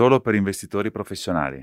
[0.00, 1.62] solo per investitori professionali.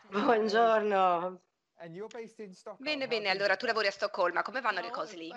[0.08, 1.40] Buongiorno,
[2.76, 5.32] Bene, bene, allora tu lavori a Stoccolma, come vanno le cose lì?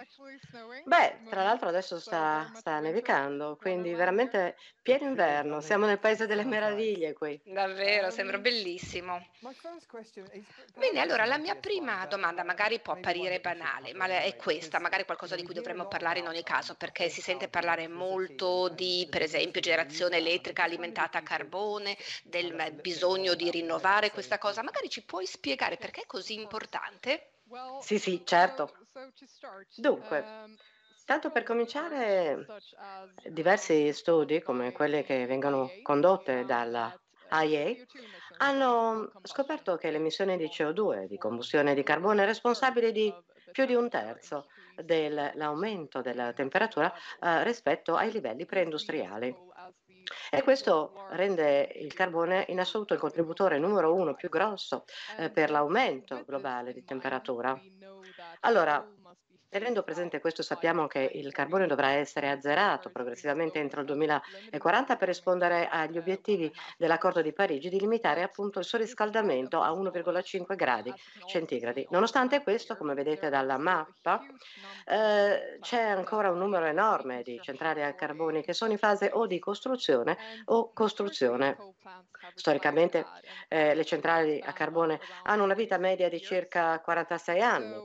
[0.84, 5.62] Beh, tra l'altro adesso sta, sta nevicando, quindi veramente pieno inverno.
[5.62, 7.40] Siamo nel paese delle meraviglie qui.
[7.46, 9.26] Davvero, sembra bellissimo.
[10.76, 15.38] Bene, allora la mia prima domanda magari può apparire banale, ma è questa, magari qualcosa
[15.38, 19.62] di cui dovremmo parlare in ogni caso, perché si sente parlare molto di, per esempio,
[19.62, 24.62] generazione elettrica alimentata a carbone, del bisogno di rinnovare questa cosa.
[24.62, 27.38] Magari ci puoi spiegare perché è così importante?
[27.78, 28.74] Sì, sì, certo.
[29.76, 30.38] Dunque,
[31.06, 32.54] tanto per cominciare,
[33.30, 36.94] diversi studi, come quelli che vengono condotti dalla
[37.44, 37.76] IA,
[38.38, 43.16] hanno scoperto che l'emissione di CO2, di combustione di carbone, è responsabile di
[43.52, 49.36] più di un terzo dell'aumento della temperatura eh, rispetto ai livelli preindustriali.
[50.30, 54.84] E questo rende il carbone in assoluto il contributore numero uno più grosso
[55.18, 57.60] eh, per l'aumento globale di temperatura.
[58.42, 58.86] Allora,
[59.54, 65.08] Tenendo presente questo, sappiamo che il carbone dovrà essere azzerato progressivamente entro il 2040 per
[65.08, 70.92] rispondere agli obiettivi dell'accordo di Parigi di limitare appunto il surriscaldamento a 1,5 gradi
[71.28, 71.86] centigradi.
[71.92, 74.26] Nonostante questo, come vedete dalla mappa,
[74.88, 79.28] eh, c'è ancora un numero enorme di centrali a carbone che sono in fase o
[79.28, 81.58] di costruzione o costruzione.
[82.34, 83.06] Storicamente
[83.50, 87.76] eh, le centrali a carbone hanno una vita media di circa 46 anni.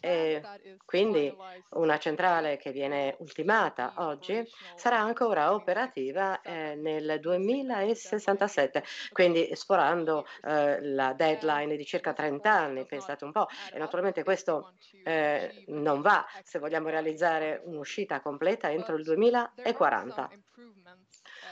[0.00, 0.42] E
[0.84, 1.34] quindi quindi
[1.70, 4.42] una centrale che viene ultimata oggi
[4.76, 8.82] sarà ancora operativa eh, nel 2067,
[9.12, 13.46] quindi sforando eh, la deadline di circa 30 anni, pensate un po'.
[13.72, 14.74] E naturalmente questo
[15.04, 20.30] eh, non va se vogliamo realizzare un'uscita completa entro il 2040.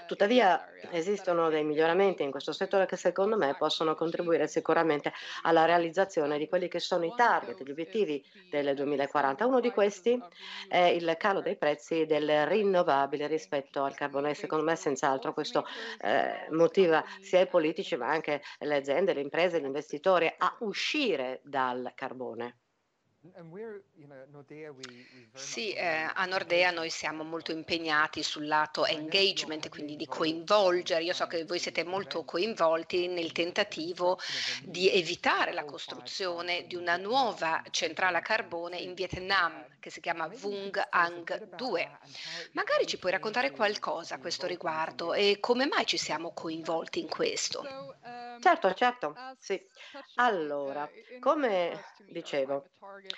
[0.07, 5.13] Tuttavia esistono dei miglioramenti in questo settore che secondo me possono contribuire sicuramente
[5.43, 9.47] alla realizzazione di quelli che sono i target, gli obiettivi del 2040.
[9.47, 10.21] Uno di questi
[10.69, 14.35] è il calo dei prezzi del rinnovabile rispetto al carbone.
[14.35, 15.67] Secondo me senz'altro questo
[16.01, 21.41] eh, motiva sia i politici ma anche le aziende, le imprese, gli investitori a uscire
[21.43, 22.59] dal carbone.
[25.33, 31.03] Sì, eh, a Nordea noi siamo molto impegnati sul lato engagement, quindi di coinvolgere.
[31.05, 34.19] Io so che voi siete molto coinvolti nel tentativo
[34.63, 40.27] di evitare la costruzione di una nuova centrale a carbone in Vietnam che si chiama
[40.29, 41.93] Vung Ang 2.
[42.53, 47.09] Magari ci puoi raccontare qualcosa a questo riguardo e come mai ci siamo coinvolti in
[47.09, 47.71] questo?
[48.39, 49.61] Certo, certo, sì.
[50.15, 52.71] Allora, come dicevo,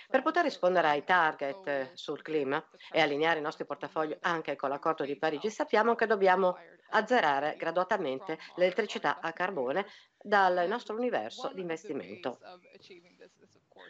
[0.09, 5.05] per poter rispondere ai target sul clima e allineare i nostri portafogli anche con l'accordo
[5.05, 6.57] di Parigi, sappiamo che dobbiamo
[6.91, 9.87] azzerare graduatamente l'elettricità a carbone
[10.21, 12.39] dal nostro universo di investimento.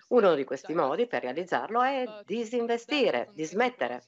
[0.09, 4.03] Uno di questi modi per realizzarlo è disinvestire, dismettere.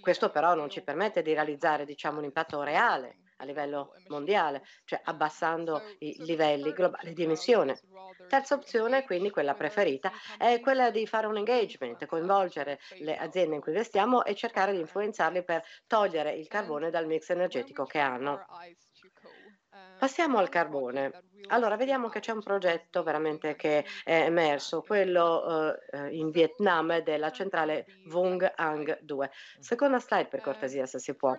[0.00, 5.00] Questo però non ci permette di realizzare diciamo, un impatto reale a livello mondiale, cioè
[5.04, 7.78] abbassando i livelli globali di emissione.
[8.26, 13.60] Terza opzione, quindi quella preferita, è quella di fare un engagement, coinvolgere le aziende in
[13.60, 18.44] cui investiamo e cercare di influenzarli per togliere il carbone dal mix energetico che hanno.
[20.04, 21.30] Passiamo al carbone.
[21.46, 27.32] Allora, vediamo che c'è un progetto veramente che è emerso, quello eh, in Vietnam della
[27.32, 29.30] centrale Vung Ang 2.
[29.60, 31.34] Seconda slide per cortesia, se si può.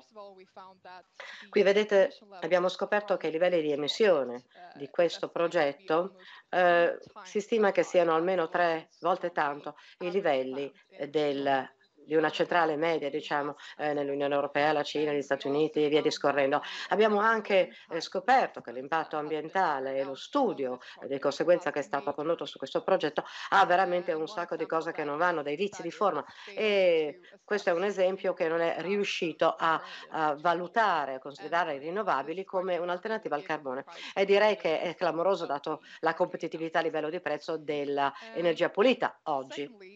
[1.48, 6.16] Qui vedete, abbiamo scoperto che i livelli di emissione di questo progetto
[6.50, 10.74] eh, si stima che siano almeno tre volte tanto i livelli
[11.08, 11.70] del
[12.06, 16.02] di una centrale media, diciamo, eh, nell'Unione Europea, la Cina, gli Stati Uniti e via
[16.02, 16.62] discorrendo.
[16.90, 22.14] Abbiamo anche eh, scoperto che l'impatto ambientale e lo studio di conseguenza che è stato
[22.14, 25.82] condotto su questo progetto ha veramente un sacco di cose che non vanno, dei vizi
[25.82, 31.20] di forma e questo è un esempio che non è riuscito a, a valutare, a
[31.20, 36.80] considerare i rinnovabili come un'alternativa al carbone e direi che è clamoroso dato la competitività
[36.80, 39.95] a livello di prezzo dell'energia pulita oggi.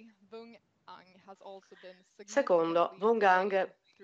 [2.26, 3.52] Secondo, Vungang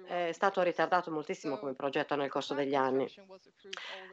[0.03, 3.09] è stato ritardato moltissimo come progetto nel corso degli anni.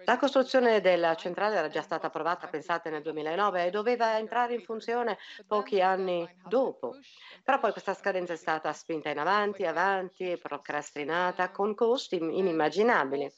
[0.05, 4.62] La costruzione della centrale era già stata approvata, pensate, nel 2009 e doveva entrare in
[4.62, 6.96] funzione pochi anni dopo.
[7.43, 13.32] Però poi questa scadenza è stata spinta in avanti, avanti, procrastinata con costi inimmaginabili.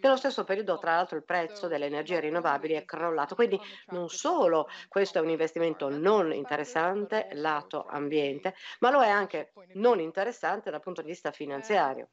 [0.00, 3.34] Nello stesso periodo, tra l'altro, il prezzo delle energie rinnovabili è crollato.
[3.34, 9.52] Quindi non solo questo è un investimento non interessante lato ambiente, ma lo è anche
[9.74, 12.08] non interessante interessante dal punto di vista finanziario.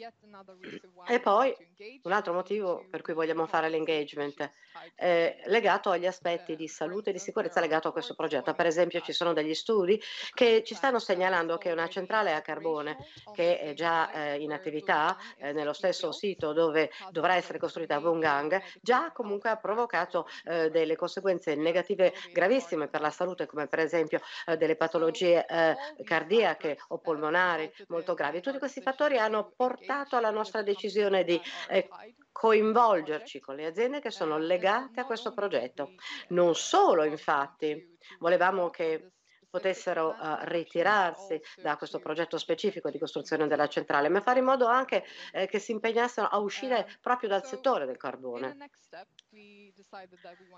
[1.08, 1.54] E poi
[2.02, 4.50] un altro motivo per cui vogliamo fare l'engagement
[4.94, 8.54] è legato agli aspetti di salute e di sicurezza legato a questo progetto.
[8.54, 10.00] Per esempio ci sono degli studi
[10.32, 12.96] che ci stanno segnalando che una centrale a carbone
[13.34, 18.00] che è già eh, in attività eh, nello stesso sito dove dovrà essere costruita a
[18.00, 23.80] Bungang già comunque ha provocato eh, delle conseguenze negative gravissime per la salute come per
[23.80, 28.40] esempio eh, delle patologie eh, cardiache o polmonari molto gravi.
[28.40, 31.88] Tutti questi fattori hanno portato portato alla nostra decisione di eh,
[32.30, 35.94] coinvolgerci con le aziende che sono legate a questo progetto.
[36.28, 39.14] Non solo, infatti, volevamo che
[39.50, 44.66] potessero uh, ritirarsi da questo progetto specifico di costruzione della centrale, ma fare in modo
[44.66, 48.56] anche eh, che si impegnassero a uscire proprio dal settore del carbone.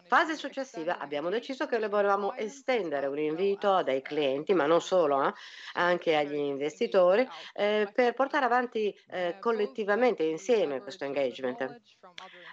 [0.07, 5.27] Fase successiva abbiamo deciso che volevamo estendere un invito a dei clienti, ma non solo,
[5.27, 5.33] eh,
[5.75, 11.81] anche agli investitori, eh, per portare avanti eh, collettivamente, insieme, questo engagement,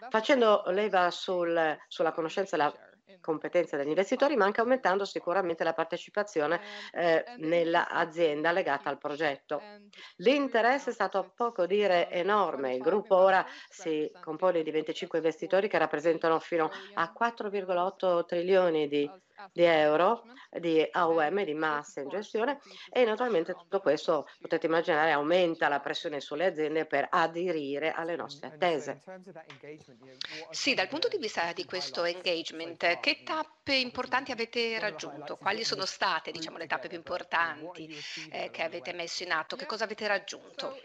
[0.09, 2.73] facendo leva sul, sulla conoscenza e la
[3.21, 6.59] competenza degli investitori, ma anche aumentando sicuramente la partecipazione
[6.91, 9.61] eh, nell'azienda legata al progetto.
[10.17, 12.75] L'interesse è stato a poco dire enorme.
[12.75, 19.09] Il gruppo ora si compone di 25 investitori che rappresentano fino a 4,8 trilioni di
[19.51, 22.59] di euro di AUM, di massa in gestione
[22.91, 28.47] e naturalmente tutto questo potete immaginare aumenta la pressione sulle aziende per aderire alle nostre
[28.47, 29.01] attese.
[30.49, 35.37] Sì, dal punto di vista di questo engagement, che tappe importanti avete raggiunto?
[35.37, 37.87] Quali sono state diciamo, le tappe più importanti
[38.31, 39.55] eh, che avete messo in atto?
[39.55, 40.75] Che cosa avete raggiunto?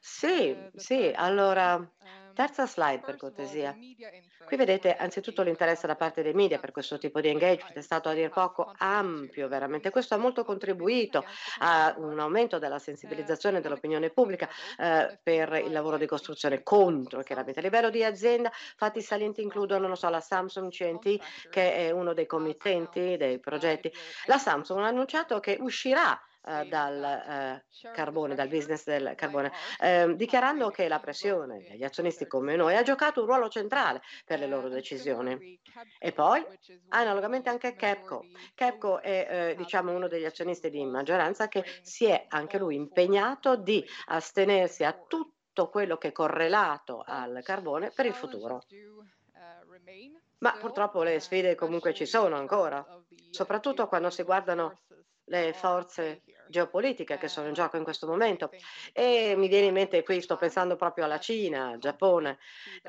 [0.00, 1.86] Sì, sì, allora
[2.32, 3.76] terza slide per cortesia.
[4.46, 8.08] Qui vedete anzitutto l'interesse da parte dei media per questo tipo di engagement è stato
[8.08, 9.90] a dir poco ampio, veramente.
[9.90, 11.24] Questo ha molto contribuito
[11.58, 17.60] a un aumento della sensibilizzazione dell'opinione pubblica eh, per il lavoro di costruzione contro, chiaramente.
[17.60, 22.14] A livello di azienda, fatti salienti includono, non so, la Samsung CNT, che è uno
[22.14, 23.92] dei committenti dei progetti.
[24.26, 30.14] La Samsung ha annunciato che uscirà eh, dal eh, carbone, dal business del carbone, eh,
[30.16, 34.46] dichiarando che la pressione degli azionisti come noi ha giocato un ruolo centrale per le
[34.46, 35.58] loro decisioni.
[35.98, 36.44] E poi,
[36.88, 38.24] analogamente anche Capco.
[38.54, 43.56] Capco è eh, diciamo uno degli azionisti di maggioranza che si è anche lui impegnato
[43.56, 48.62] di astenersi a tutto quello che è correlato al carbone per il futuro.
[50.38, 52.84] Ma purtroppo le sfide comunque ci sono ancora,
[53.30, 54.80] soprattutto quando si guardano
[55.24, 58.50] le forze geopolitiche che sono in gioco in questo momento.
[58.92, 62.38] E mi viene in mente qui, sto pensando proprio alla Cina, al Giappone,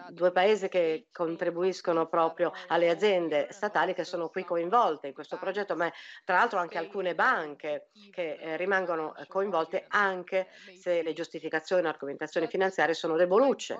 [0.09, 5.75] due paesi che contribuiscono proprio alle aziende statali che sono qui coinvolte in questo progetto,
[5.75, 5.91] ma
[6.25, 12.47] tra l'altro anche alcune banche che eh, rimangono coinvolte anche se le giustificazioni e argomentazioni
[12.47, 13.77] finanziarie sono debolucce.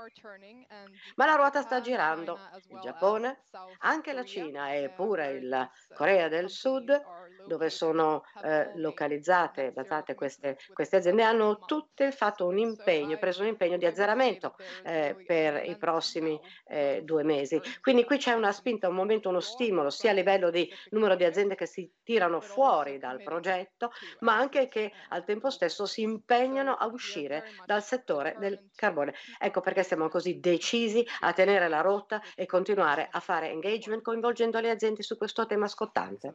[1.15, 2.39] Ma la ruota sta girando.
[2.69, 3.45] Il Giappone,
[3.79, 7.01] anche la Cina e pure il Corea del Sud,
[7.47, 13.48] dove sono eh, localizzate basate queste, queste, aziende hanno tutte fatto un impegno, preso un
[13.48, 17.62] impegno di azzeramento eh, per i prossimi eh, due mesi.
[17.82, 21.24] Quindi qui c'è una spinta, un momento, uno stimolo sia a livello di numero di
[21.24, 26.75] aziende che si tirano fuori dal progetto, ma anche che al tempo stesso si impegnano
[26.75, 29.13] a uscire dal settore del carbone.
[29.40, 34.60] Ecco perché siamo così decisi a tenere la rotta e continuare a fare engagement coinvolgendo
[34.60, 36.34] le aziende su questo tema scottante.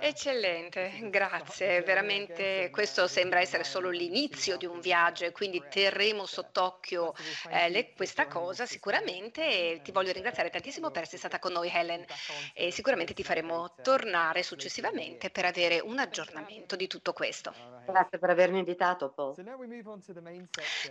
[0.00, 7.14] Eccellente, grazie veramente questo sembra essere solo l'inizio di un viaggio e quindi terremo sott'occhio
[7.50, 11.70] eh, le, questa cosa sicuramente e ti voglio ringraziare tantissimo per essere stata con noi
[11.72, 12.04] Helen
[12.54, 17.52] e sicuramente ti faremo tornare successivamente per avere un aggiornamento di tutto questo.
[17.86, 19.34] Grazie per avermi invitato Paul.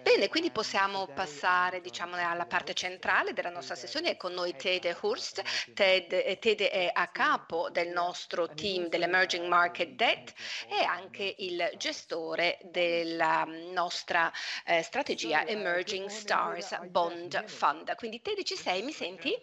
[0.02, 4.12] Bene, quindi possiamo passare diciamo, alla parte centrale della nostra sessione.
[4.12, 5.42] È con noi Ted Hurst.
[5.74, 10.34] Ted, eh, Ted è a capo del nostro team dell'Emerging Market Debt
[10.80, 14.32] e anche il gestore della nostra
[14.66, 17.96] eh, strategia Emerging Stars Bond Fund.
[17.96, 19.34] Quindi Ted ci sei, mi senti?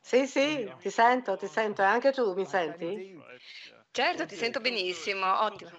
[0.00, 1.82] Sì, sì, ti sento, ti sento.
[1.82, 3.12] E anche tu mi senti?
[3.90, 5.70] Certo, ti sento benissimo, ottimo.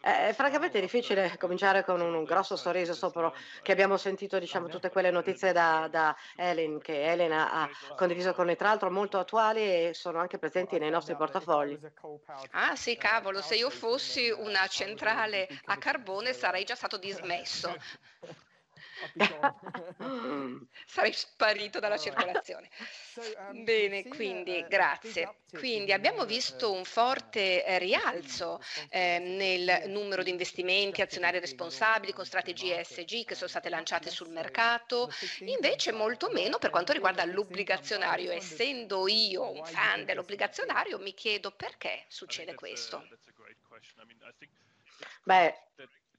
[0.00, 3.30] È francamente difficile cominciare con un grosso sorriso sopra
[3.62, 8.46] che abbiamo sentito diciamo, tutte quelle notizie da, da Ellen, che Elena ha condiviso con
[8.46, 11.78] noi, tra l'altro molto attuali e sono anche presenti nei nostri portafogli.
[12.52, 17.76] Ah sì, cavolo, se io fossi una centrale a carbone sarei già stato dismesso.
[20.86, 22.68] Sarei sparito dalla circolazione.
[23.18, 25.38] Um, Bene, quindi grazie.
[25.50, 32.24] Quindi abbiamo visto un forte eh, rialzo eh, nel numero di investimenti azionari responsabili con
[32.24, 38.30] strategie ESG che sono state lanciate sul mercato, invece molto meno per quanto riguarda l'obbligazionario.
[38.30, 43.04] Essendo io un fan dell'obbligazionario, mi chiedo perché succede questo.
[45.24, 45.54] Beh,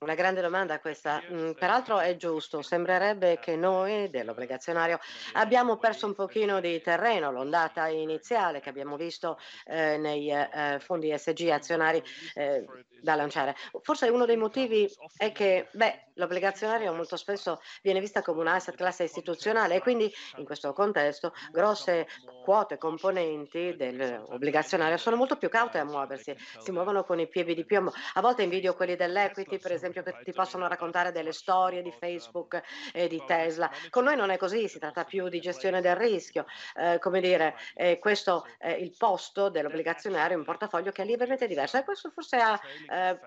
[0.00, 1.22] una grande domanda questa.
[1.30, 4.98] Mm, peraltro è giusto, sembrerebbe che noi dell'obbligazionario
[5.34, 11.14] abbiamo perso un pochino di terreno, l'ondata iniziale che abbiamo visto eh, nei eh, fondi
[11.14, 12.02] SG azionari
[12.32, 12.64] eh,
[13.02, 13.54] da lanciare.
[13.82, 18.76] Forse uno dei motivi è che beh, l'obbligazionario molto spesso viene vista come un asset
[18.76, 22.06] classe istituzionale e quindi in questo contesto grosse
[22.50, 27.64] quote componenti dell'obbligazionario sono molto più caute a muoversi, si muovono con i piedi di
[27.64, 27.92] piombo.
[28.14, 32.60] A volte invidio quelli dell'equity, per esempio che ti possono raccontare delle storie di Facebook
[32.92, 33.70] e di Tesla.
[33.88, 36.44] Con noi non è così, si tratta più di gestione del rischio.
[36.74, 41.78] Eh, come dire, eh, questo è il posto dell'obbligazionario in portafoglio che è lievemente diverso
[41.78, 43.20] e questo forse ha eh,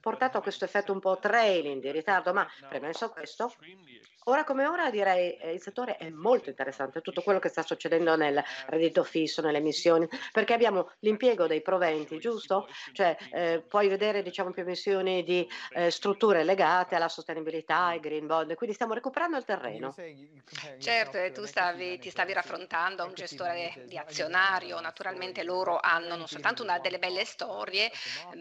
[0.00, 3.52] portato a questo effetto un po' trailing di ritardo, ma premesso questo,
[4.24, 7.62] ora come ora direi che eh, il settore è molto interessante, tutto quello che sta
[7.62, 12.68] succedendo nel reddito fisso, nelle emissioni, perché abbiamo l'impiego dei proventi, giusto?
[12.92, 18.26] Cioè eh, puoi vedere diciamo più emissioni di eh, strutture legate alla sostenibilità, ai green
[18.26, 19.94] bond, quindi stiamo recuperando il terreno.
[20.78, 26.26] Certo, tu stavi, ti stavi raffrontando a un gestore di azionario, naturalmente loro hanno non
[26.26, 27.90] soltanto una delle belle storie,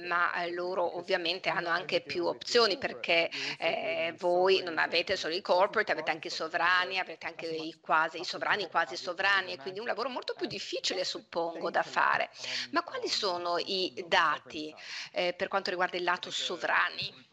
[0.05, 5.41] ma eh, loro ovviamente hanno anche più opzioni perché eh, voi non avete solo i
[5.71, 9.79] corporate, avete anche i sovrani, avete anche i quasi i sovrani, quasi sovrani e quindi
[9.79, 12.29] un lavoro molto più difficile suppongo da fare.
[12.71, 14.75] Ma quali sono i dati
[15.13, 17.29] eh, per quanto riguarda il lato sovrani?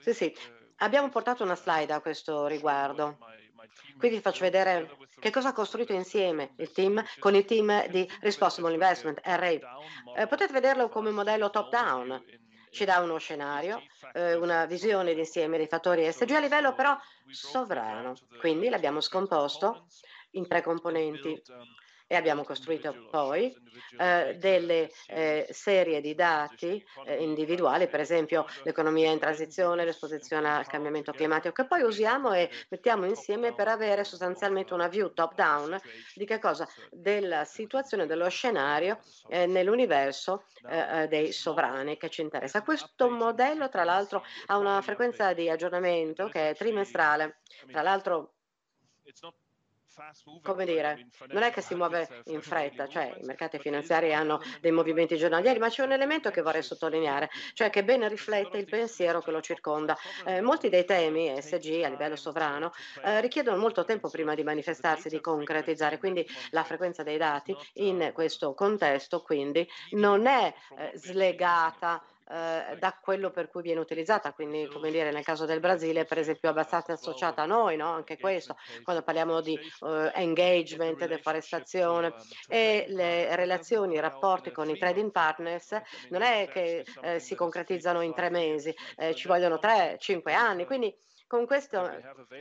[0.00, 0.36] Sì, sì,
[0.78, 3.18] abbiamo portato una slide a questo riguardo.
[3.96, 8.08] Qui vi faccio vedere che cosa ha costruito insieme il team con il team di
[8.20, 9.48] Responsible Investment, RA.
[9.48, 12.22] Eh, potete vederlo come modello top-down
[12.76, 16.94] ci dà uno scenario, eh, una visione d'insieme dei fattori ESG a livello però
[17.30, 18.14] sovrano.
[18.38, 19.86] Quindi l'abbiamo scomposto
[20.32, 21.40] in tre componenti
[22.06, 23.54] e abbiamo costruito poi
[23.98, 30.66] eh, delle eh, serie di dati eh, individuali, per esempio l'economia in transizione, l'esposizione al
[30.66, 35.78] cambiamento climatico, che poi usiamo e mettiamo insieme per avere sostanzialmente una view top-down
[36.14, 36.68] di che cosa?
[36.90, 42.62] Della situazione, dello scenario eh, nell'universo eh, eh, dei sovrani che ci interessa.
[42.62, 47.40] Questo modello, tra l'altro, ha una frequenza di aggiornamento che è trimestrale.
[47.70, 48.34] Tra l'altro,
[50.42, 54.72] come dire, non è che si muove in fretta, cioè i mercati finanziari hanno dei
[54.72, 59.20] movimenti giornalieri, ma c'è un elemento che vorrei sottolineare, cioè che ben riflette il pensiero
[59.20, 59.96] che lo circonda.
[60.24, 65.08] Eh, molti dei temi ESG a livello sovrano eh, richiedono molto tempo prima di manifestarsi,
[65.08, 72.02] di concretizzare, quindi la frequenza dei dati in questo contesto quindi non è eh, slegata
[72.28, 76.18] eh, da quello per cui viene utilizzata, quindi come dire nel caso del Brasile per
[76.18, 77.92] esempio abbastanza associata a noi, no?
[77.92, 82.14] anche questo, quando parliamo di uh, engagement, deforestazione
[82.48, 85.80] e le relazioni, i rapporti con i trading partners
[86.10, 90.64] non è che eh, si concretizzano in tre mesi, eh, ci vogliono tre, cinque anni,
[90.66, 90.94] quindi
[91.28, 91.90] Con questo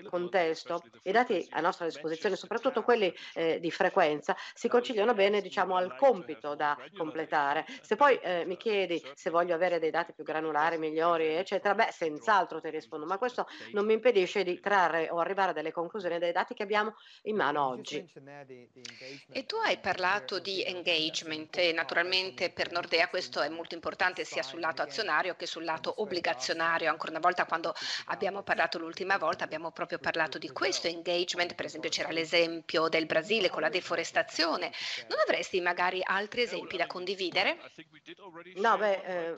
[0.10, 5.75] contesto, i dati a nostra disposizione, soprattutto quelli eh, di frequenza, si conciliano bene diciamo,
[5.75, 7.65] al compito da completare.
[7.82, 11.92] Se poi eh, mi chiedi se voglio avere dei dati più granulari, migliori, eccetera, beh,
[11.92, 16.20] senz'altro ti rispondo, ma questo non mi impedisce di trarre o arrivare a delle conclusioni
[16.20, 18.06] dai dati che abbiamo in mano oggi.
[19.32, 24.44] E tu hai parlato di engagement e naturalmente per Nordea questo è molto importante sia
[24.44, 26.92] sul lato azionario che sul lato obbligazionario.
[26.92, 27.74] Ancora una volta quando
[28.06, 33.05] abbiamo parlato l'ultima volta abbiamo proprio parlato di questo engagement, per esempio c'era l'esempio del
[33.05, 34.72] Brasile con la deforestazione.
[35.08, 37.58] Non avresti magari altri esempi da condividere?
[38.55, 39.36] No, beh, eh,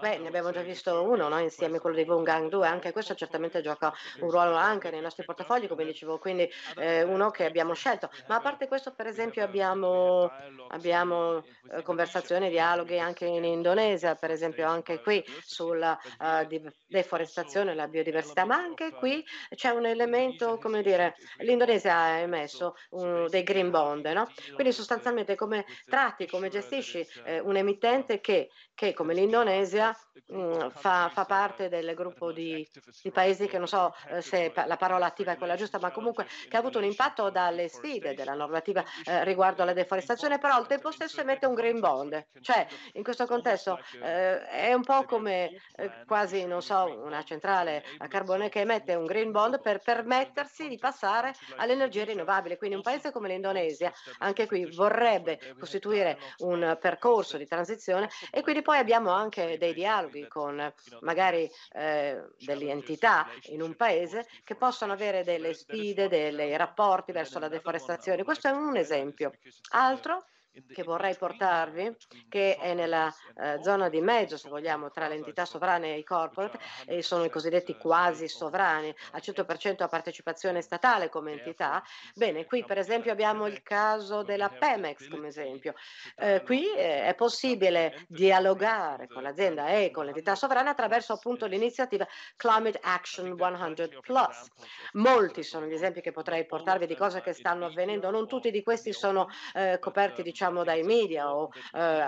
[0.00, 1.38] beh ne abbiamo già visto uno no?
[1.38, 5.68] insieme, quello di Vungang 2, anche questo certamente gioca un ruolo anche nei nostri portafogli,
[5.68, 8.10] come dicevo, quindi eh, uno che abbiamo scelto.
[8.28, 10.30] Ma a parte questo, per esempio, abbiamo,
[10.68, 17.88] abbiamo eh, conversazioni, dialoghi anche in Indonesia, per esempio anche qui sulla uh, deforestazione la
[17.88, 23.70] biodiversità, ma anche qui c'è un elemento, come dire, l'Indonesia ha emesso un, dei green
[23.70, 24.26] bond, no?
[24.54, 29.96] quindi sostanzialmente come tratti, come gestisci eh, un emittente che, che come l'Indonesia
[30.28, 32.66] mh, mm, fa, fa, parte del gruppo di,
[33.02, 36.26] di, paesi che non so eh, se la parola attiva è quella giusta, ma comunque
[36.48, 40.66] che ha avuto un impatto dalle sfide della normativa eh, riguardo alla deforestazione, però al
[40.66, 45.50] tempo stesso emette un green bond, cioè in questo contesto eh, è un po' come
[45.76, 50.68] eh, quasi, non so, una centrale a carbone che emette un green bond per permettersi
[50.68, 52.56] di passare alle energie rinnovabili.
[52.56, 58.62] Quindi un paese come l'Indonesia, anche qui vorrebbe costituire un percorso di transizione e quindi
[58.62, 64.92] poi abbiamo anche dei dialoghi con magari eh, delle entità in un paese che possono
[64.92, 68.24] avere delle sfide, dei rapporti verso la deforestazione.
[68.24, 69.32] Questo è un esempio.
[69.70, 70.26] Altro?
[70.72, 71.96] Che vorrei portarvi,
[72.28, 76.04] che è nella eh, zona di mezzo, se vogliamo, tra le entità sovrane e i
[76.04, 81.82] corporate, e sono i cosiddetti quasi sovrani, al 100% a partecipazione statale come entità.
[82.14, 85.74] Bene, qui per esempio abbiamo il caso della Pemex come esempio.
[86.16, 92.06] Eh, qui eh, è possibile dialogare con l'azienda e con l'entità sovrana attraverso appunto l'iniziativa
[92.36, 94.48] Climate Action 100 Plus.
[94.92, 98.62] Molti sono gli esempi che potrei portarvi di cose che stanno avvenendo, non tutti di
[98.62, 102.04] questi sono eh, coperti diciamo diciamo dai media o eh,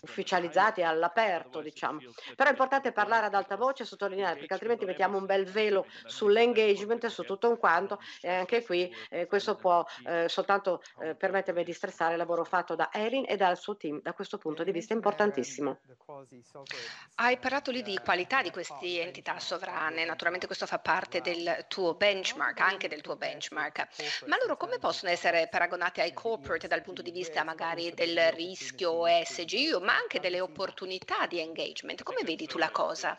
[0.00, 2.00] ufficializzati all'aperto, diciamo.
[2.34, 5.86] Però è importante parlare ad alta voce e sottolineare, perché altrimenti mettiamo un bel velo
[6.06, 11.14] sull'engagement e su tutto un quanto e anche qui eh, questo può eh, soltanto eh,
[11.14, 14.64] permettermi di stressare il lavoro fatto da Erin e dal suo team da questo punto
[14.64, 15.78] di vista importantissimo.
[17.16, 21.94] Hai parlato lì di qualità di queste entità sovrane, naturalmente questo fa parte del tuo
[21.94, 27.02] benchmark, anche del tuo benchmark, ma loro come possono essere paragonati ai corporate dal punto
[27.02, 29.33] di vista magari del rischio ESG,
[29.80, 32.02] ma anche delle opportunità di engagement.
[32.02, 33.18] Come vedi tu la cosa?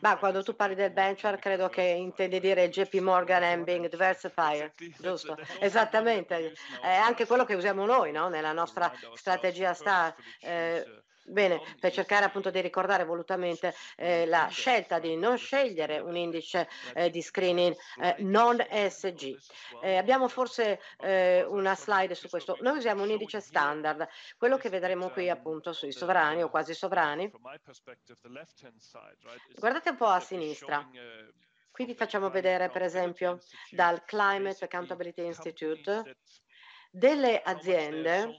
[0.00, 5.36] Ma quando tu parli del benchmark credo che intendi dire JP Morgan Ambing Diversifier, giusto?
[5.58, 8.28] Esattamente, è anche quello che usiamo noi no?
[8.28, 10.14] nella nostra strategia STAR.
[10.40, 16.16] Eh, Bene, per cercare appunto di ricordare volutamente eh, la scelta di non scegliere un
[16.16, 19.36] indice eh, di screening eh, non ESG.
[19.82, 22.56] Eh, abbiamo forse eh, una slide su questo.
[22.60, 27.30] Noi usiamo un indice standard, quello che vedremo qui appunto sui sovrani o quasi sovrani.
[29.56, 30.88] Guardate un po' a sinistra.
[31.70, 33.38] Qui vi facciamo vedere per esempio
[33.70, 36.16] dal Climate Accountability Institute
[36.90, 38.36] delle aziende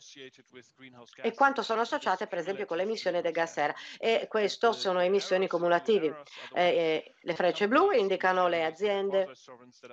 [1.22, 5.48] e quanto sono associate per esempio con l'emissione del gas serra e questo sono emissioni
[5.48, 6.24] cumulative.
[6.54, 9.32] Eh, eh, le frecce blu indicano le aziende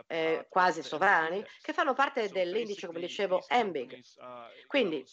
[0.06, 4.00] eh, quasi sovrani che fanno parte dell'indice, come dicevo, EMBIG.
[4.66, 5.04] Quindi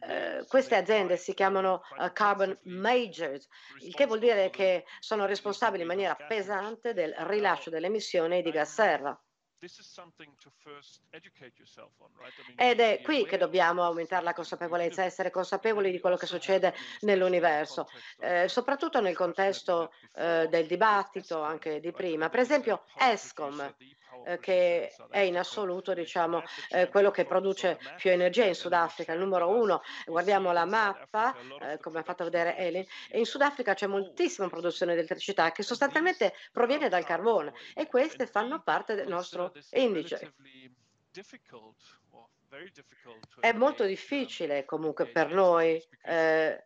[0.00, 3.48] eh, queste aziende si chiamano uh, carbon majors,
[3.80, 8.50] il che vuol dire che sono responsabili in maniera pesante del rilascio delle emissioni di
[8.50, 9.18] gas serra.
[12.56, 17.86] Ed è qui che dobbiamo aumentare la consapevolezza, essere consapevoli di quello che succede nell'universo,
[18.20, 22.30] eh, soprattutto nel contesto eh, del dibattito anche di prima.
[22.30, 23.74] Per esempio ESCOM,
[24.24, 29.20] eh, che è in assoluto diciamo, eh, quello che produce più energia in Sudafrica, il
[29.20, 29.82] numero uno.
[30.06, 34.92] Guardiamo la mappa, eh, come ha fatto vedere Elin, e in Sudafrica c'è moltissima produzione
[34.92, 40.34] di elettricità che sostanzialmente proviene dal carbone e queste fanno parte del nostro indice.
[43.38, 46.64] È molto difficile comunque per noi eh, eh,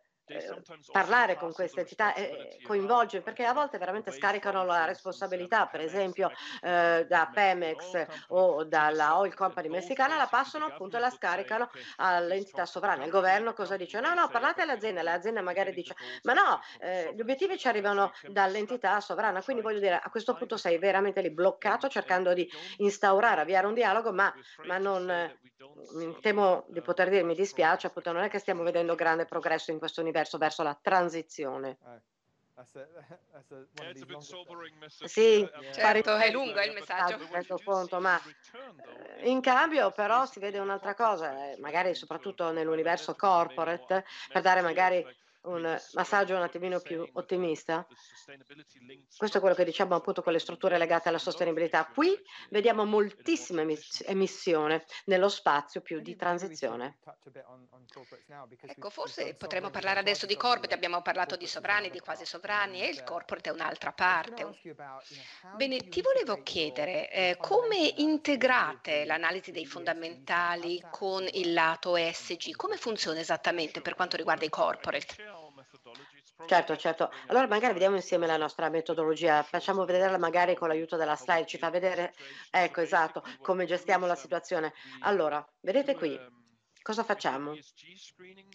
[0.91, 6.31] parlare con queste entità e coinvolgere, perché a volte veramente scaricano la responsabilità, per esempio
[6.61, 12.65] eh, da Pemex o dalla oil company messicana, la passano appunto e la scaricano all'entità
[12.65, 13.03] sovrana.
[13.05, 13.99] Il governo cosa dice?
[13.99, 18.99] No, no, parlate all'azienda, l'azienda magari dice, ma no, eh, gli obiettivi ci arrivano dall'entità
[18.99, 23.67] sovrana, quindi voglio dire, a questo punto sei veramente lì bloccato cercando di instaurare, avviare
[23.67, 24.33] un dialogo, ma,
[24.65, 25.39] ma non, eh,
[26.21, 29.77] temo di poter dire, mi dispiace, appunto non è che stiamo vedendo grande progresso in
[29.77, 31.79] questo universo verso la transizione.
[35.03, 37.17] Sì, certo, è lungo il messaggio.
[37.27, 38.19] Questo punto, ma
[38.77, 44.61] eh, in cambio però si vede un'altra cosa, eh, magari soprattutto nell'universo corporate, per dare
[44.61, 45.05] magari
[45.45, 47.85] un massaggio un attimino più ottimista.
[49.17, 51.85] Questo è quello che diciamo appunto con le strutture legate alla sostenibilità.
[51.85, 52.15] Qui
[52.49, 56.97] vediamo moltissime emissioni nello spazio più di transizione.
[58.61, 62.89] Ecco, forse potremmo parlare adesso di corporate, abbiamo parlato di sovrani, di quasi sovrani e
[62.89, 64.47] il corporate è un'altra parte.
[65.55, 72.55] Bene, ti volevo chiedere eh, come integrate l'analisi dei fondamentali con il lato ESG?
[72.55, 75.34] Come funziona esattamente per quanto riguarda i corporate?
[76.47, 77.09] Certo, certo.
[77.27, 81.57] Allora magari vediamo insieme la nostra metodologia, facciamo vederla magari con l'aiuto della slide, ci
[81.57, 82.13] fa vedere,
[82.51, 84.73] ecco, esatto, come gestiamo la situazione.
[84.99, 86.23] Allora, vedete qui,
[86.85, 87.57] Cosa facciamo?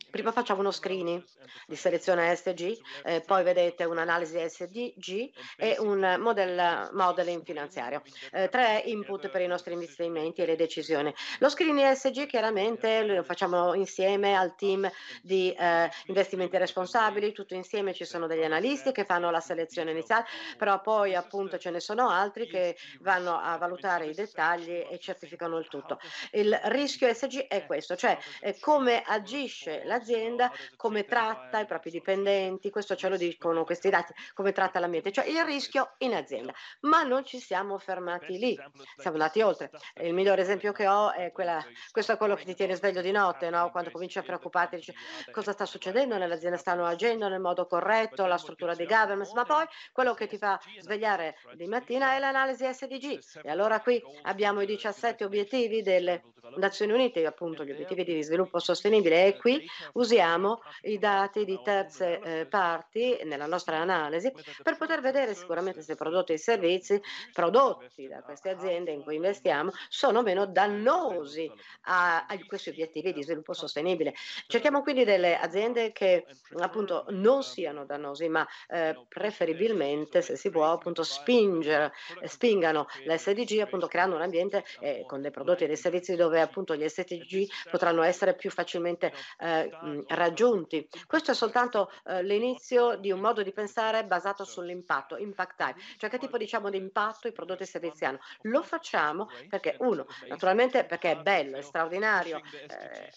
[0.09, 1.21] Prima facciamo uno screening
[1.67, 8.03] di selezione SG, eh, poi vedete un'analisi SDG e un model, modeling finanziario.
[8.31, 11.13] Eh, tre input per i nostri investimenti e le decisioni.
[11.41, 14.89] Lo screening SG chiaramente lo facciamo insieme al team
[15.23, 20.27] di eh, investimenti responsabili, tutto insieme ci sono degli analisti che fanno la selezione iniziale,
[20.57, 25.59] però poi appunto ce ne sono altri che vanno a valutare i dettagli e certificano
[25.59, 25.99] il tutto.
[26.31, 32.71] Il rischio SG è questo, cioè eh, come agisce l'azienda, come tratta i propri dipendenti,
[32.71, 36.53] questo ce lo dicono questi dati, come tratta l'ambiente, cioè il rischio in azienda.
[36.81, 38.59] Ma non ci siamo fermati lì,
[38.97, 39.71] siamo andati oltre.
[40.03, 43.11] Il migliore esempio che ho è quella, questo è quello che ti tiene sveglio di
[43.11, 43.71] notte, no?
[43.71, 44.95] quando cominci a preoccuparti, dici
[45.31, 49.65] cosa sta succedendo nell'azienda, stanno agendo nel modo corretto, la struttura di governance, ma poi
[49.93, 53.43] quello che ti fa svegliare di mattina è l'analisi SDG.
[53.43, 56.23] E allora qui abbiamo i 17 obiettivi delle
[56.57, 62.21] Nazioni Unite, appunto gli obiettivi di sviluppo sostenibile e qui usiamo i dati di terze
[62.21, 67.01] eh, parti nella nostra analisi per poter vedere sicuramente se prodotti e servizi
[67.33, 71.51] prodotti da queste aziende in cui investiamo sono meno dannosi
[71.83, 74.15] a, a questi obiettivi di sviluppo sostenibile.
[74.47, 76.27] Cerchiamo quindi delle aziende che
[76.59, 81.93] appunto non siano dannosi ma eh, preferibilmente se si può appunto spingere,
[82.25, 86.75] spingano l'SDG appunto creando un ambiente eh, con dei prodotti e dei servizi dove appunto
[86.75, 89.71] gli SDG potranno essere più facilmente eh,
[90.09, 90.89] raggiunti.
[91.07, 96.11] Questo è soltanto eh, l'inizio di un modo di pensare basato sull'impatto, impact type, cioè
[96.11, 98.19] che tipo diciamo di impatto i prodotti e servizi hanno.
[98.43, 103.11] Lo facciamo perché uno, naturalmente perché è bello, è straordinario, eh,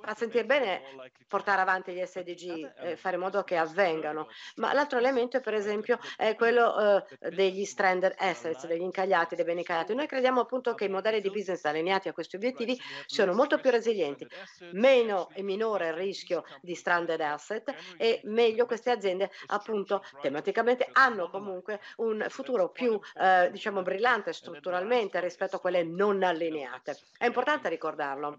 [0.00, 0.82] fa sentire bene
[1.26, 5.98] portare avanti gli SDG, eh, fare in modo che avvengano, ma l'altro elemento per esempio
[6.16, 9.94] è quello eh, degli stranded assets, degli incagliati, dei beni incagliati.
[9.94, 13.70] Noi crediamo appunto che i modelli di business allineati a questi obiettivi siano molto più
[13.70, 14.26] resilienti,
[14.72, 21.30] meno e minore il rischio di stranded asset e meglio queste aziende appunto tematicamente hanno
[21.30, 26.98] comunque un futuro più eh, diciamo brillante strutturalmente rispetto a quelle non allineate.
[27.16, 28.36] È importante ricordarlo.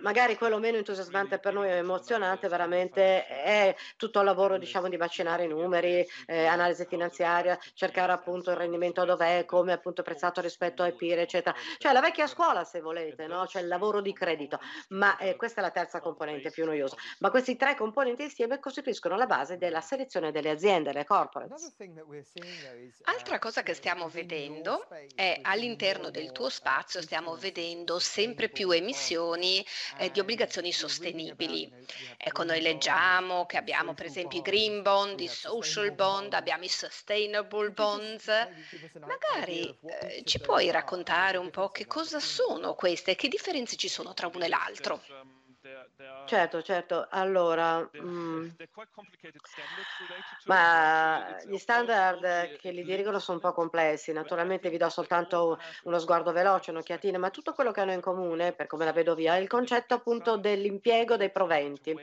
[0.00, 4.96] Magari quello meno entusiasmante per noi o emozionante veramente è tutto il lavoro diciamo di
[4.96, 10.82] vaccinare i numeri, eh, analisi finanziaria, cercare appunto il rendimento dov'è, come appunto prezzato rispetto
[10.82, 11.54] ai peer eccetera.
[11.78, 13.46] Cioè la vecchia scuola se volete, no?
[13.46, 16.96] cioè il lavoro di credito, ma eh, questa è la terza componente più noiosa.
[17.18, 21.74] Ma questi tre componenti insieme costituiscono la base della selezione delle aziende, le corporates.
[23.04, 29.64] Altra cosa che stiamo vedendo è all'interno del tuo spazio stiamo vedendo sempre più emissioni
[29.98, 31.70] eh, di obbligazioni sostenibili.
[32.16, 36.68] Ecco, noi leggiamo che abbiamo per esempio i green bond, i social bond, abbiamo i
[36.68, 38.26] sustainable bonds.
[39.00, 43.16] Magari eh, ci puoi raccontare un po' che cosa sono queste?
[43.16, 43.28] Che
[43.72, 45.02] differenze ci sono tra uno e l'altro?
[46.24, 47.06] Certo, certo.
[47.10, 48.56] Allora, mh,
[50.44, 54.12] ma gli standard che li dirigono sono un po' complessi.
[54.12, 58.52] Naturalmente vi do soltanto uno sguardo veloce, un'occhiatina, ma tutto quello che hanno in comune,
[58.54, 61.98] per come la vedo via, è il concetto appunto dell'impiego dei proventi.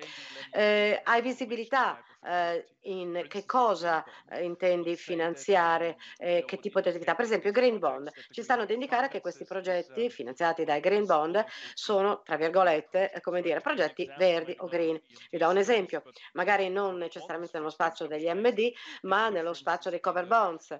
[0.52, 7.15] Eh, hai visibilità eh, in che cosa eh, intendi finanziare, eh, che tipo di attività.
[7.15, 8.10] Per esempio, i Green Bond.
[8.30, 11.43] Ci stanno ad indicare che questi progetti finanziati dai Green Bond
[11.74, 15.00] sono, tra virgolette, come dire, dire progetti verdi o green.
[15.30, 20.00] Vi do un esempio, magari non necessariamente nello spazio degli MD, ma nello spazio dei
[20.00, 20.78] cover bonds,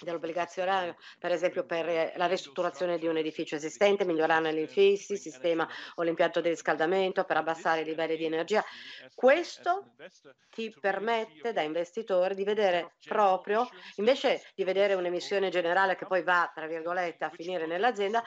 [0.00, 5.68] dell'obbligazionario, per esempio per la ristrutturazione di un edificio esistente, migliorare gli infissi, il sistema
[5.96, 8.64] o l'impianto di riscaldamento per abbassare i livelli di energia.
[9.14, 9.94] Questo
[10.50, 16.50] ti permette da investitore di vedere proprio, invece di vedere un'emissione generale che poi va,
[16.54, 18.22] tra virgolette, a finire nell'azienda,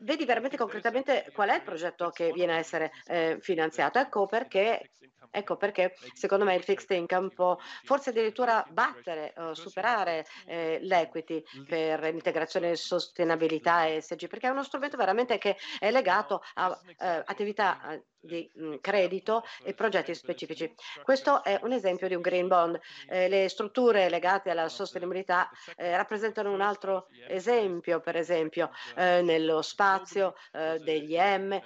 [0.00, 3.98] vedi veramente concretamente qual è il progetto che viene a essere eh, finanziato.
[3.98, 4.92] Ecco perché,
[5.30, 11.42] ecco perché, secondo me il fixed income può forse addirittura battere o superare eh, l'equity
[11.66, 17.92] per l'integrazione sostenibilità ESG, perché è uno strumento veramente che è legato a eh, attività
[17.92, 20.72] eh, di mh, credito e progetti specifici.
[21.02, 22.78] Questo è un esempio di un green bond.
[23.08, 29.62] Eh, le strutture legate alla sostenibilità eh, rappresentano un altro esempio, per esempio eh, nello
[29.62, 31.58] spazio eh, degli M,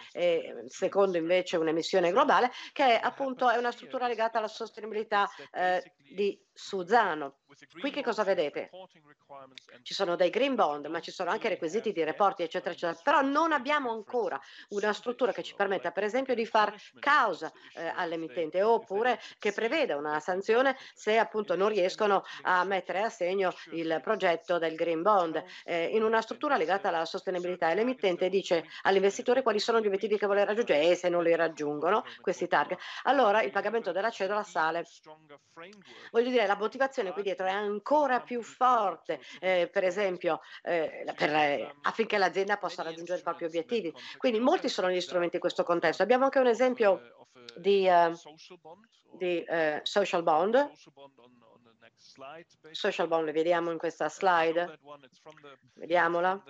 [0.67, 7.39] secondo invece un'emissione globale, che appunto è una struttura legata alla sostenibilità eh, di Suzano.
[7.81, 8.71] Qui che cosa vedete?
[9.83, 12.99] Ci sono dei green bond, ma ci sono anche requisiti di reporti, eccetera, eccetera.
[13.03, 17.93] Però non abbiamo ancora una struttura che ci permetta, per esempio, di far causa eh,
[17.95, 24.01] all'emittente oppure che preveda una sanzione se appunto non riescono a mettere a segno il
[24.03, 25.43] progetto del green bond.
[25.65, 30.19] Eh, in una struttura legata alla sostenibilità e l'emittente dice all'investitore quali sono gli obiettivi
[30.19, 34.43] che vuole raggiungere e se non li raggiungono questi target, allora il pagamento della cedola
[34.43, 34.85] sale.
[36.11, 41.35] Voglio dire, la motivazione qui dietro è ancora più forte, eh, per esempio, eh, per,
[41.35, 43.93] eh, affinché l'azienda possa raggiungere i propri obiettivi.
[44.17, 46.03] Quindi molti sono gli strumenti in questo contesto.
[46.03, 47.01] Abbiamo anche un esempio
[47.57, 48.13] di, uh,
[49.17, 50.71] di uh, social bond
[52.71, 54.79] Social bond, le vediamo in questa slide.
[55.75, 56.43] Vediamola.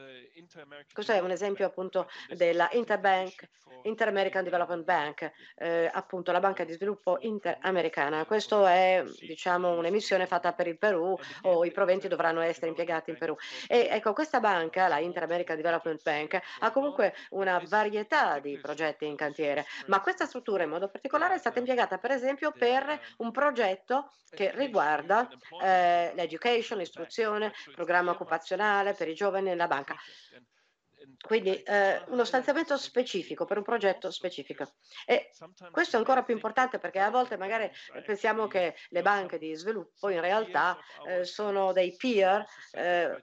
[0.92, 3.48] Questo è un esempio appunto della Interbank,
[3.84, 8.26] Inter-American Development Bank, eh, appunto la banca di sviluppo interamericana.
[8.26, 13.16] Questo è diciamo un'emissione fatta per il Perù o i proventi dovranno essere impiegati in
[13.16, 13.34] Perù.
[13.68, 19.16] E ecco, questa banca, la Inter-American Development Bank, ha comunque una varietà di progetti in
[19.16, 24.10] cantiere, ma questa struttura in modo particolare è stata impiegata per esempio per un progetto
[24.30, 25.21] che riguarda
[25.62, 29.96] eh, l'education, l'istruzione, programma occupazionale per i giovani nella banca.
[31.22, 34.72] Quindi eh, uno stanziamento specifico per un progetto specifico.
[35.06, 35.30] E
[35.70, 37.70] questo è ancora più importante perché a volte magari
[38.04, 43.22] pensiamo che le banche di sviluppo in realtà eh, sono dei peer eh,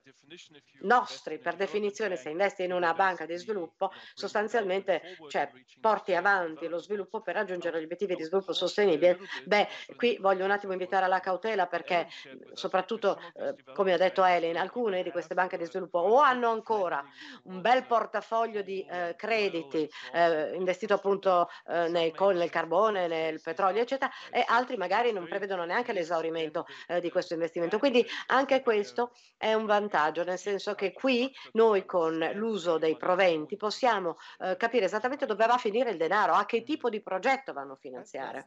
[0.80, 1.38] nostri.
[1.38, 7.20] Per definizione, se investi in una banca di sviluppo, sostanzialmente cioè, porti avanti lo sviluppo
[7.20, 9.18] per raggiungere gli obiettivi di sviluppo sostenibile.
[9.44, 12.08] Beh, qui voglio un attimo invitare alla cautela perché
[12.52, 17.04] soprattutto, eh, come ha detto Ellen, alcune di queste banche di sviluppo o hanno ancora
[17.44, 23.82] un bel portafoglio di eh, crediti eh, investito appunto eh, nel, nel, carbone, nel petrolio,
[23.82, 27.80] eccetera, e altri magari non prevedono neanche l'esaurimento eh, di questo investimento.
[27.80, 33.56] Quindi anche questo è un vantaggio, nel senso che qui noi con l'uso dei proventi
[33.56, 37.52] possiamo eh, capire esattamente dove va a finire il denaro, a che tipo di progetto
[37.52, 38.46] vanno a finanziare.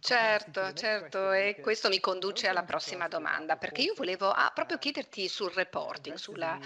[0.00, 5.28] Certo, certo, e questo mi conduce alla prossima domanda, perché io volevo ah, proprio chiederti
[5.28, 6.58] sul reporting, sulla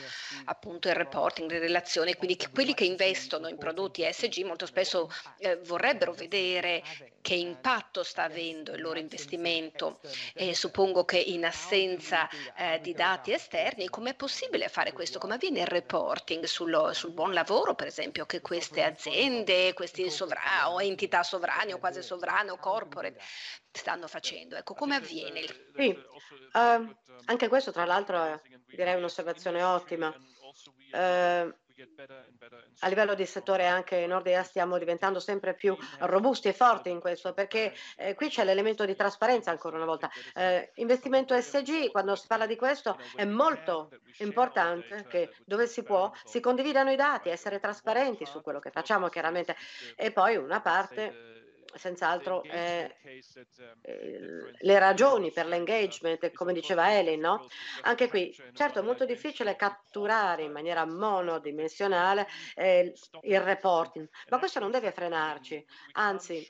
[0.44, 5.56] appunto il reporting in relazione, quindi quelli che investono in prodotti ESG molto spesso eh,
[5.56, 6.82] vorrebbero vedere
[7.20, 10.00] che impatto sta avendo il loro investimento
[10.34, 15.18] e suppongo che in assenza eh, di dati esterni com'è possibile fare questo?
[15.18, 20.70] Come avviene il reporting sul, sul buon lavoro per esempio che queste aziende, questi sovra-
[20.70, 23.20] o entità sovrane o quasi sovrane o corporate
[23.70, 24.56] stanno facendo?
[24.56, 25.42] Ecco, come avviene?
[25.76, 30.14] Sì, uh, anche questo tra l'altro direi un'osservazione ottima.
[30.92, 31.54] Eh,
[32.80, 37.00] a livello di settore anche in Nord stiamo diventando sempre più robusti e forti in
[37.00, 40.10] questo perché eh, qui c'è l'elemento di trasparenza ancora una volta.
[40.34, 46.12] Eh, investimento SG, quando si parla di questo, è molto importante che dove si può
[46.24, 49.56] si condividano i dati, essere trasparenti su quello che facciamo chiaramente
[49.96, 51.39] e poi una parte
[51.74, 52.96] senz'altro eh,
[54.58, 57.46] le ragioni per l'engagement, come diceva Ellen, no?
[57.82, 64.60] Anche qui, certo, è molto difficile catturare in maniera monodimensionale eh, il reporting, ma questo
[64.60, 66.46] non deve frenarci, anzi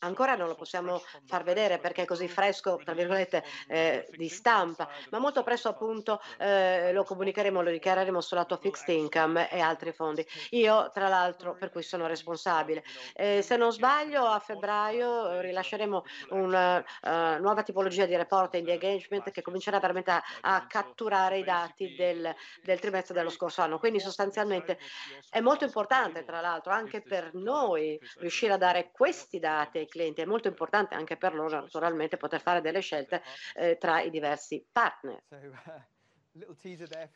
[0.00, 4.88] Ancora non lo possiamo far vedere perché è così fresco, tra virgolette, eh, di stampa,
[5.10, 9.92] ma molto presto appunto eh, lo comunicheremo, lo dichiareremo sul lato fixed income e altri
[9.92, 10.24] fondi.
[10.50, 12.84] Io, tra l'altro, per cui sono responsabile.
[13.12, 19.30] Eh, se non sbaglio, a febbraio rilasceremo una uh, nuova tipologia di reporting di engagement
[19.32, 23.80] che comincerà veramente a, a catturare i dati del, del trimestre dello scorso anno.
[23.80, 24.78] Quindi sostanzialmente
[25.28, 30.22] è molto importante, tra l'altro, anche per noi riuscire a dare questi dati ai clienti.
[30.22, 33.22] È molto importante anche per loro, naturalmente, poter fare delle scelte
[33.54, 35.22] eh, tra i diversi partner.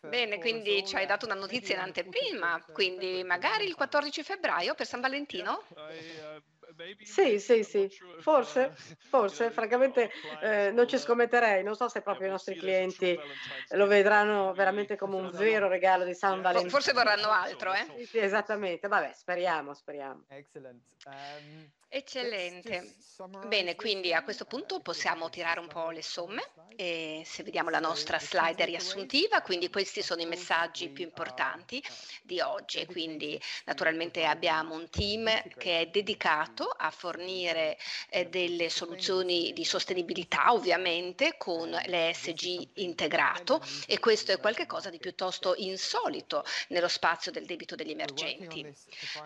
[0.08, 4.86] Bene, quindi ci hai dato una notizia in anteprima, quindi magari il 14 febbraio per
[4.86, 5.62] San Valentino?
[7.02, 7.88] Sì, sì, sì,
[8.18, 10.10] forse, forse, francamente
[10.40, 13.18] eh, non ci scommetterei, non so se proprio i nostri clienti
[13.70, 16.70] lo vedranno veramente come un vero regalo di San Valentino.
[16.70, 17.86] Forse vorranno altro, eh?
[17.96, 20.24] Sì, sì, esattamente, vabbè, speriamo, speriamo.
[21.04, 22.94] Um, Eccellente.
[23.48, 26.42] Bene, quindi a questo punto possiamo tirare un po' le somme
[26.74, 31.84] e se vediamo la nostra slide riassuntiva, quindi questi sono i messaggi più importanti
[32.22, 37.76] di oggi e quindi naturalmente abbiamo un team che è dedicato a fornire
[38.08, 45.54] eh, delle soluzioni di sostenibilità ovviamente con l'ESG integrato e questo è qualcosa di piuttosto
[45.58, 48.66] insolito nello spazio del debito degli emergenti.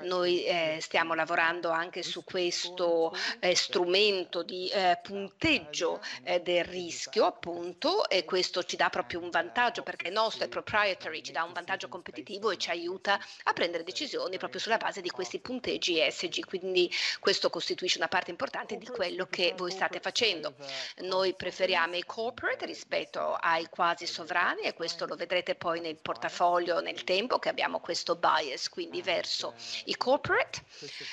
[0.03, 6.65] Noi eh, stiamo lavorando anche su questo questo eh, strumento di eh, punteggio eh, del
[6.65, 11.33] rischio, appunto, e questo ci dà proprio un vantaggio perché è nostro, è proprietary, ci
[11.33, 15.39] dà un vantaggio competitivo e ci aiuta a prendere decisioni proprio sulla base di questi
[15.39, 16.47] punteggi ESG.
[16.47, 16.91] Quindi
[17.21, 20.55] questo costituisce una parte importante di quello che voi state facendo.
[21.01, 26.81] Noi preferiamo i corporate rispetto ai quasi sovrani e questo lo vedrete poi nel portafoglio
[26.81, 30.63] nel tempo che abbiamo questo bias quindi verso i corporate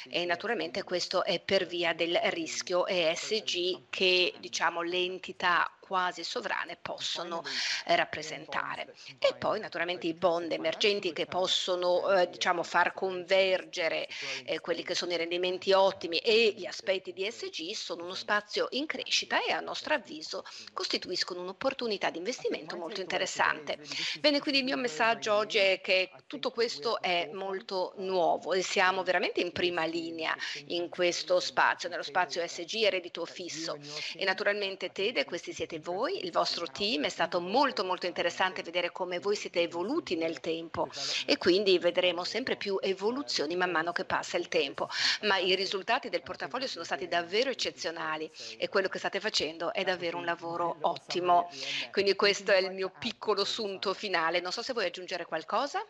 [0.09, 6.75] e naturalmente questo è per via del rischio ESG che diciamo, le entità quasi sovrane
[6.81, 7.43] possono
[7.85, 8.95] eh, rappresentare.
[9.19, 14.07] E poi naturalmente i bond emergenti che possono eh, diciamo, far convergere
[14.45, 18.69] eh, quelli che sono i rendimenti ottimi e gli aspetti di ESG sono uno spazio
[18.71, 23.77] in crescita e a nostro avviso costituiscono un'opportunità di investimento molto interessante.
[24.19, 29.03] Bene, quindi il mio messaggio oggi è che tutto questo è molto nuovo e siamo
[29.03, 30.35] veramente in prima linea
[30.67, 33.77] in questo spazio, nello spazio ESG e reddito fisso.
[34.15, 38.63] E naturalmente Tede, questi siete siete voi, il vostro team, è stato molto molto interessante
[38.63, 40.89] vedere come voi siete evoluti nel tempo
[41.25, 44.89] e quindi vedremo sempre più evoluzioni man mano che passa il tempo,
[45.23, 49.83] ma i risultati del portafoglio sono stati davvero eccezionali e quello che state facendo è
[49.83, 51.49] davvero un lavoro ottimo.
[51.91, 54.39] Quindi questo è il mio piccolo sunto finale.
[54.39, 55.85] Non so se vuoi aggiungere qualcosa.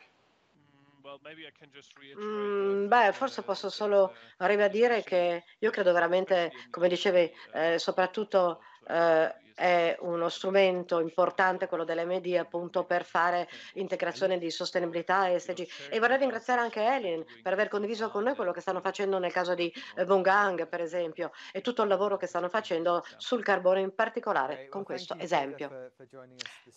[2.18, 9.36] Mm, beh, forse posso solo ribadire che io credo veramente, come dicevi, eh, soprattutto eh,
[9.56, 16.00] è uno strumento importante quello dell'MD appunto per fare integrazione di sostenibilità e ESG e
[16.00, 19.54] vorrei ringraziare anche Elin per aver condiviso con noi quello che stanno facendo nel caso
[19.54, 19.72] di
[20.06, 24.84] Bungang per esempio e tutto il lavoro che stanno facendo sul carbone in particolare con
[24.84, 25.92] questo esempio.